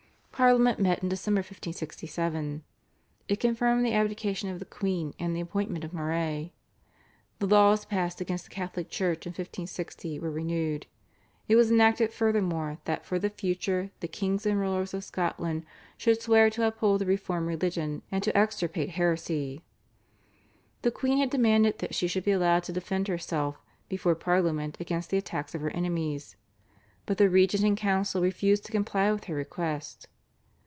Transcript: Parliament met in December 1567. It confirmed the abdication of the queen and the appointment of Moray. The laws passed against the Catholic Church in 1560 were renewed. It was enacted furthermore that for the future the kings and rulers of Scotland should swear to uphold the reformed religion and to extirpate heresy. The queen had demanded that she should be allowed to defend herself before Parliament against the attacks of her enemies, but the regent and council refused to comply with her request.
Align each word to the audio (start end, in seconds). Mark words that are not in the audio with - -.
Parliament 0.41 0.79
met 0.79 1.03
in 1.03 1.09
December 1.09 1.41
1567. 1.41 2.63
It 3.27 3.39
confirmed 3.39 3.85
the 3.85 3.93
abdication 3.93 4.49
of 4.49 4.57
the 4.57 4.65
queen 4.65 5.13
and 5.19 5.35
the 5.35 5.39
appointment 5.39 5.83
of 5.83 5.93
Moray. 5.93 6.51
The 7.37 7.45
laws 7.45 7.85
passed 7.85 8.19
against 8.21 8.45
the 8.45 8.49
Catholic 8.49 8.89
Church 8.89 9.27
in 9.27 9.33
1560 9.33 10.17
were 10.17 10.31
renewed. 10.31 10.87
It 11.47 11.55
was 11.57 11.69
enacted 11.69 12.11
furthermore 12.11 12.79
that 12.85 13.05
for 13.05 13.19
the 13.19 13.29
future 13.29 13.91
the 13.99 14.07
kings 14.07 14.47
and 14.47 14.59
rulers 14.59 14.95
of 14.95 15.03
Scotland 15.03 15.63
should 15.95 16.19
swear 16.19 16.49
to 16.49 16.65
uphold 16.65 17.01
the 17.01 17.05
reformed 17.05 17.45
religion 17.47 18.01
and 18.11 18.23
to 18.23 18.35
extirpate 18.35 18.89
heresy. 18.89 19.61
The 20.81 20.89
queen 20.89 21.19
had 21.19 21.29
demanded 21.29 21.77
that 21.77 21.93
she 21.93 22.07
should 22.07 22.25
be 22.25 22.31
allowed 22.31 22.63
to 22.63 22.71
defend 22.73 23.07
herself 23.07 23.57
before 23.89 24.15
Parliament 24.15 24.75
against 24.79 25.11
the 25.11 25.19
attacks 25.19 25.53
of 25.53 25.61
her 25.61 25.69
enemies, 25.69 26.35
but 27.05 27.19
the 27.19 27.29
regent 27.29 27.63
and 27.63 27.77
council 27.77 28.23
refused 28.23 28.65
to 28.65 28.71
comply 28.71 29.11
with 29.11 29.25
her 29.25 29.35
request. 29.35 30.07